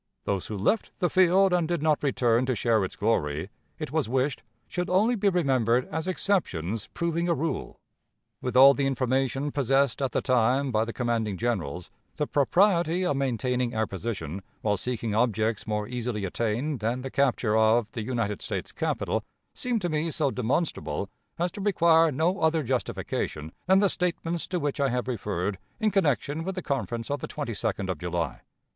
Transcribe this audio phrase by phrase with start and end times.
[0.23, 4.09] Those who left the field and did not return to share its glory, it was
[4.09, 7.79] wished, should only be remembered as exceptions proving a rule.
[8.41, 13.15] With all the information possessed at the time by the commanding generals, the propriety of
[13.15, 18.41] maintaining our position, while seeking objects more easily attained than the capture of the United
[18.41, 19.23] States capital,
[19.53, 24.59] seemed to me so demonstrable as to require no other justification than the statements to
[24.59, 28.41] which I have referred in connection with the conference of the 22d of July.